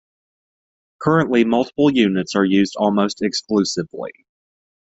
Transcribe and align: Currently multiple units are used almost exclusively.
Currently 0.99 1.43
multiple 1.43 1.91
units 1.93 2.35
are 2.35 2.43
used 2.43 2.73
almost 2.75 3.21
exclusively. 3.21 4.09